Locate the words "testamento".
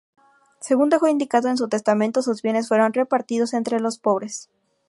1.69-2.23